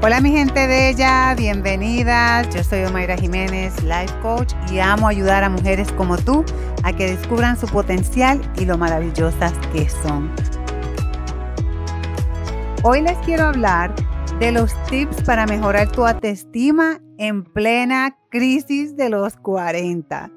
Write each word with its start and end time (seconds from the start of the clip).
Hola 0.00 0.20
mi 0.20 0.30
gente 0.30 0.68
bella, 0.68 1.34
bienvenidas. 1.36 2.48
Yo 2.54 2.62
soy 2.62 2.84
Omaira 2.84 3.16
Jiménez, 3.16 3.82
Life 3.82 4.14
Coach 4.22 4.52
y 4.70 4.78
amo 4.78 5.08
ayudar 5.08 5.42
a 5.42 5.50
mujeres 5.50 5.90
como 5.90 6.16
tú 6.16 6.44
a 6.84 6.92
que 6.92 7.16
descubran 7.16 7.58
su 7.58 7.66
potencial 7.66 8.40
y 8.56 8.64
lo 8.64 8.78
maravillosas 8.78 9.52
que 9.72 9.88
son. 9.88 10.30
Hoy 12.84 13.02
les 13.02 13.18
quiero 13.18 13.46
hablar 13.46 13.92
de 14.38 14.52
los 14.52 14.72
tips 14.84 15.20
para 15.22 15.46
mejorar 15.46 15.90
tu 15.90 16.06
autoestima 16.06 17.00
en 17.18 17.42
plena 17.42 18.16
crisis 18.30 18.96
de 18.96 19.08
los 19.08 19.34
40. 19.34 20.30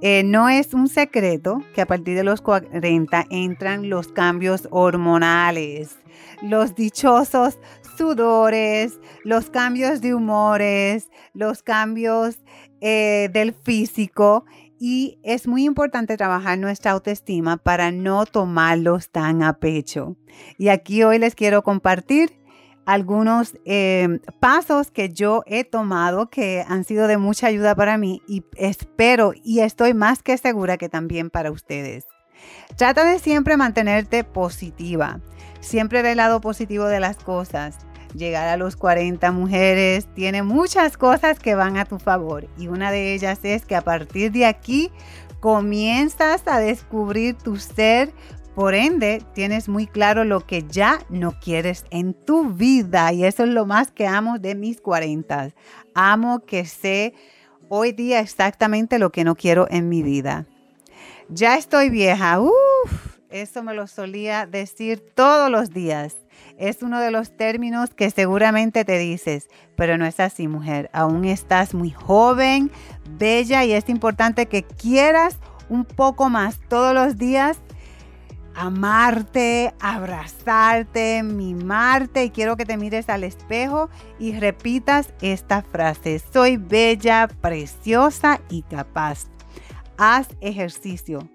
Eh, 0.00 0.22
no 0.24 0.48
es 0.48 0.74
un 0.74 0.86
secreto 0.86 1.60
que 1.74 1.80
a 1.80 1.86
partir 1.86 2.16
de 2.16 2.22
los 2.22 2.40
40 2.40 3.26
entran 3.30 3.90
los 3.90 4.06
cambios 4.06 4.68
hormonales, 4.70 5.98
los 6.40 6.76
dichosos 6.76 7.58
sudores, 7.98 8.98
los 9.24 9.50
cambios 9.50 10.00
de 10.00 10.14
humores, 10.14 11.10
los 11.34 11.62
cambios 11.62 12.38
eh, 12.80 13.28
del 13.32 13.52
físico 13.52 14.44
y 14.78 15.18
es 15.24 15.48
muy 15.48 15.64
importante 15.64 16.16
trabajar 16.16 16.58
nuestra 16.58 16.92
autoestima 16.92 17.56
para 17.56 17.90
no 17.90 18.24
tomarlos 18.24 19.10
tan 19.10 19.42
a 19.42 19.58
pecho. 19.58 20.16
Y 20.56 20.68
aquí 20.68 21.02
hoy 21.02 21.18
les 21.18 21.34
quiero 21.34 21.62
compartir 21.62 22.38
algunos 22.86 23.54
eh, 23.66 24.20
pasos 24.40 24.90
que 24.90 25.10
yo 25.10 25.42
he 25.46 25.64
tomado 25.64 26.30
que 26.30 26.64
han 26.66 26.84
sido 26.84 27.06
de 27.06 27.18
mucha 27.18 27.48
ayuda 27.48 27.74
para 27.74 27.98
mí 27.98 28.22
y 28.26 28.44
espero 28.56 29.32
y 29.44 29.60
estoy 29.60 29.92
más 29.92 30.22
que 30.22 30.38
segura 30.38 30.78
que 30.78 30.88
también 30.88 31.28
para 31.28 31.50
ustedes. 31.50 32.06
Trata 32.76 33.04
de 33.04 33.18
siempre 33.18 33.56
mantenerte 33.56 34.24
positiva, 34.24 35.20
siempre 35.60 36.02
ve 36.02 36.12
el 36.12 36.18
lado 36.18 36.40
positivo 36.40 36.84
de 36.86 37.00
las 37.00 37.16
cosas. 37.16 37.87
Llegar 38.14 38.48
a 38.48 38.56
los 38.56 38.76
40 38.76 39.30
mujeres 39.32 40.08
tiene 40.14 40.42
muchas 40.42 40.96
cosas 40.96 41.38
que 41.38 41.54
van 41.54 41.76
a 41.76 41.84
tu 41.84 41.98
favor 41.98 42.48
y 42.56 42.68
una 42.68 42.90
de 42.90 43.14
ellas 43.14 43.40
es 43.42 43.64
que 43.64 43.76
a 43.76 43.82
partir 43.82 44.32
de 44.32 44.46
aquí 44.46 44.90
comienzas 45.40 46.42
a 46.46 46.58
descubrir 46.58 47.36
tu 47.36 47.56
ser 47.56 48.12
por 48.54 48.74
ende, 48.74 49.22
tienes 49.34 49.68
muy 49.68 49.86
claro 49.86 50.24
lo 50.24 50.44
que 50.44 50.64
ya 50.68 50.98
no 51.10 51.38
quieres 51.38 51.84
en 51.90 52.12
tu 52.12 52.50
vida 52.50 53.12
y 53.12 53.24
eso 53.24 53.44
es 53.44 53.50
lo 53.50 53.66
más 53.66 53.92
que 53.92 54.08
amo 54.08 54.40
de 54.40 54.56
mis 54.56 54.80
40. 54.80 55.54
Amo 55.94 56.40
que 56.40 56.64
sé 56.64 57.14
hoy 57.68 57.92
día 57.92 58.18
exactamente 58.18 58.98
lo 58.98 59.12
que 59.12 59.22
no 59.22 59.36
quiero 59.36 59.68
en 59.70 59.88
mi 59.88 60.02
vida. 60.02 60.46
Ya 61.28 61.56
estoy 61.56 61.88
vieja. 61.88 62.40
Uf, 62.40 63.18
eso 63.30 63.62
me 63.62 63.74
lo 63.74 63.86
solía 63.86 64.44
decir 64.46 65.04
todos 65.14 65.50
los 65.50 65.70
días. 65.70 66.16
Es 66.56 66.82
uno 66.82 67.00
de 67.00 67.10
los 67.10 67.36
términos 67.36 67.90
que 67.94 68.10
seguramente 68.10 68.84
te 68.84 68.98
dices, 68.98 69.48
pero 69.76 69.96
no 69.96 70.06
es 70.06 70.20
así, 70.20 70.48
mujer. 70.48 70.90
Aún 70.92 71.24
estás 71.24 71.74
muy 71.74 71.90
joven, 71.90 72.70
bella 73.18 73.64
y 73.64 73.72
es 73.72 73.88
importante 73.88 74.46
que 74.46 74.62
quieras 74.62 75.38
un 75.68 75.84
poco 75.84 76.28
más 76.28 76.58
todos 76.68 76.94
los 76.94 77.18
días 77.18 77.58
amarte, 78.58 79.72
abrazarte, 79.78 81.22
mimarte 81.22 82.24
y 82.24 82.30
quiero 82.30 82.56
que 82.56 82.66
te 82.66 82.76
mires 82.76 83.08
al 83.08 83.22
espejo 83.22 83.88
y 84.18 84.36
repitas 84.36 85.14
esta 85.22 85.62
frase. 85.62 86.20
Soy 86.32 86.56
bella, 86.56 87.28
preciosa 87.40 88.40
y 88.50 88.62
capaz. 88.62 89.26
Haz 89.96 90.28
ejercicio. 90.40 91.30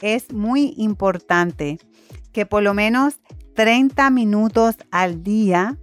Es 0.00 0.32
muy 0.32 0.74
importante 0.76 1.78
que 2.32 2.46
por 2.46 2.62
lo 2.62 2.74
menos 2.74 3.18
30 3.58 4.10
minutos 4.10 4.76
al 4.92 5.24
día, 5.24 5.76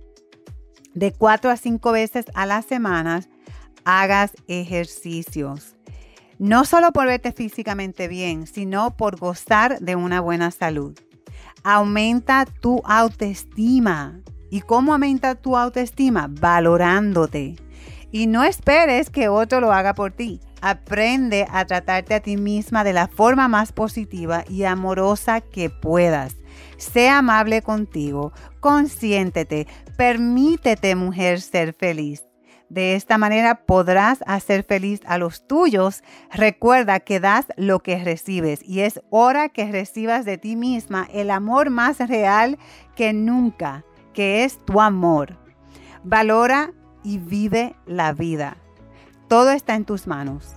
de 0.94 1.12
4 1.12 1.52
a 1.52 1.58
5 1.58 1.92
veces 1.92 2.24
a 2.34 2.46
la 2.46 2.62
semana, 2.62 3.20
hagas 3.84 4.32
ejercicios 4.48 5.76
no 6.40 6.64
solo 6.64 6.94
por 6.94 7.08
verte 7.08 7.34
físicamente 7.34 8.08
bien, 8.08 8.48
sino 8.48 8.96
por 8.96 9.18
gozar 9.18 9.80
de 9.80 9.98
una 9.98 10.22
buena 10.22 10.52
salud. 10.52 10.98
Aumenta 11.66 12.46
tu 12.46 12.82
autoestima. 12.86 14.22
¿Y 14.50 14.62
cómo 14.62 14.94
aumenta 14.94 15.36
tu 15.36 15.58
autoestima? 15.58 16.28
Valorándote. 16.30 17.58
Y 18.10 18.28
no 18.28 18.46
esperes 18.46 19.10
que 19.10 19.28
otro 19.28 19.60
lo 19.60 19.74
haga 19.74 19.94
por 19.94 20.14
ti. 20.14 20.40
Aprende 20.62 21.46
a 21.52 21.66
tratarte 21.66 22.14
a 22.14 22.22
ti 22.22 22.38
misma 22.38 22.86
de 22.86 22.94
la 22.94 23.10
forma 23.10 23.50
más 23.50 23.74
positiva 23.74 24.46
y 24.50 24.64
amorosa 24.64 25.42
que 25.42 25.70
puedas. 25.70 26.38
Sé 26.78 27.10
amable 27.10 27.62
contigo, 27.62 28.32
consiéntete, 28.60 29.68
permítete 29.98 30.96
mujer 30.96 31.42
ser 31.42 31.74
feliz. 31.74 32.24
De 32.70 32.96
esta 32.96 33.18
manera 33.18 33.66
podrás 33.66 34.24
hacer 34.26 34.64
feliz 34.64 35.02
a 35.06 35.18
los 35.18 35.48
tuyos. 35.48 36.04
Recuerda 36.32 37.00
que 37.00 37.20
das 37.20 37.46
lo 37.58 37.80
que 37.80 38.04
recibes 38.04 38.62
y 38.64 38.80
es 38.82 39.02
hora 39.12 39.50
que 39.50 39.72
recibas 39.72 40.26
de 40.26 40.38
ti 40.38 40.56
misma 40.56 41.08
el 41.14 41.30
amor 41.30 41.70
más 41.70 42.00
real 42.00 42.58
que 42.96 43.14
nunca, 43.14 43.86
que 44.14 44.44
es 44.44 44.58
tu 44.66 44.82
amor. 44.82 45.38
Valora 46.04 46.72
y 47.04 47.20
vive 47.20 47.76
la 47.86 48.14
vida. 48.14 48.58
Todo 49.28 49.52
está 49.52 49.76
en 49.76 49.86
tus 49.86 50.08
manos. 50.08 50.56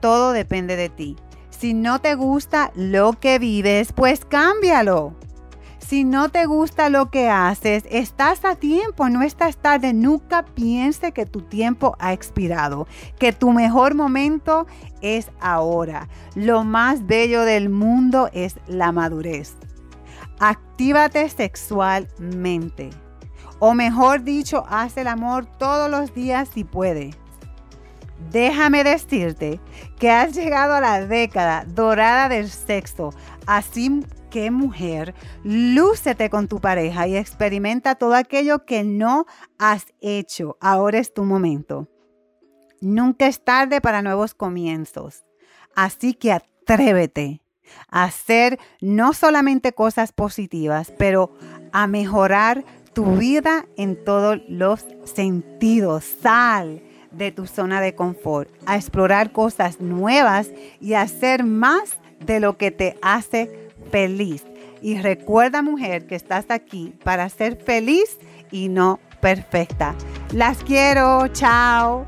Todo 0.00 0.32
depende 0.32 0.76
de 0.76 0.88
ti. 0.88 1.16
Si 1.50 1.74
no 1.74 2.00
te 2.00 2.14
gusta 2.14 2.72
lo 2.74 3.12
que 3.12 3.38
vives, 3.38 3.92
pues 3.92 4.24
cámbialo. 4.24 5.14
Si 5.90 6.04
no 6.04 6.28
te 6.28 6.46
gusta 6.46 6.88
lo 6.88 7.10
que 7.10 7.28
haces, 7.28 7.82
estás 7.90 8.44
a 8.44 8.54
tiempo, 8.54 9.08
no 9.08 9.22
estás 9.22 9.56
tarde. 9.56 9.92
Nunca 9.92 10.44
piense 10.44 11.10
que 11.10 11.26
tu 11.26 11.40
tiempo 11.40 11.96
ha 11.98 12.12
expirado, 12.12 12.86
que 13.18 13.32
tu 13.32 13.50
mejor 13.50 13.96
momento 13.96 14.68
es 15.02 15.32
ahora. 15.40 16.08
Lo 16.36 16.62
más 16.62 17.08
bello 17.08 17.42
del 17.42 17.70
mundo 17.70 18.30
es 18.32 18.54
la 18.68 18.92
madurez. 18.92 19.56
Actívate 20.38 21.28
sexualmente. 21.28 22.90
O 23.58 23.74
mejor 23.74 24.22
dicho, 24.22 24.64
haz 24.68 24.96
el 24.96 25.08
amor 25.08 25.46
todos 25.58 25.90
los 25.90 26.14
días 26.14 26.50
si 26.54 26.62
puede. 26.62 27.10
Déjame 28.30 28.84
decirte 28.84 29.58
que 29.98 30.08
has 30.08 30.36
llegado 30.36 30.74
a 30.74 30.80
la 30.80 31.04
década 31.04 31.64
dorada 31.66 32.28
del 32.28 32.48
sexo, 32.48 33.12
así 33.44 34.04
qué 34.30 34.50
mujer, 34.50 35.14
lúcete 35.44 36.30
con 36.30 36.48
tu 36.48 36.60
pareja 36.60 37.06
y 37.06 37.16
experimenta 37.16 37.96
todo 37.96 38.14
aquello 38.14 38.64
que 38.64 38.84
no 38.84 39.26
has 39.58 39.86
hecho. 40.00 40.56
Ahora 40.60 40.98
es 40.98 41.12
tu 41.12 41.24
momento. 41.24 41.88
Nunca 42.80 43.26
es 43.26 43.44
tarde 43.44 43.80
para 43.80 44.02
nuevos 44.02 44.32
comienzos. 44.34 45.24
Así 45.74 46.14
que 46.14 46.32
atrévete 46.32 47.42
a 47.88 48.04
hacer 48.04 48.58
no 48.80 49.12
solamente 49.12 49.72
cosas 49.72 50.12
positivas, 50.12 50.92
pero 50.96 51.34
a 51.72 51.86
mejorar 51.86 52.64
tu 52.94 53.16
vida 53.16 53.66
en 53.76 54.02
todos 54.04 54.40
los 54.48 54.86
sentidos. 55.04 56.04
Sal 56.04 56.82
de 57.10 57.32
tu 57.32 57.46
zona 57.46 57.80
de 57.80 57.94
confort, 57.94 58.50
a 58.66 58.76
explorar 58.76 59.32
cosas 59.32 59.80
nuevas 59.80 60.50
y 60.80 60.94
a 60.94 61.02
hacer 61.02 61.44
más 61.44 61.98
de 62.24 62.40
lo 62.40 62.56
que 62.56 62.70
te 62.70 62.96
hace 63.02 63.59
feliz. 63.90 64.44
Y 64.82 64.98
recuerda 64.98 65.62
mujer 65.62 66.06
que 66.06 66.14
estás 66.14 66.46
aquí 66.48 66.94
para 67.04 67.28
ser 67.28 67.56
feliz 67.56 68.18
y 68.50 68.68
no 68.68 68.98
perfecta. 69.20 69.94
Las 70.32 70.62
quiero, 70.64 71.28
chao. 71.28 72.06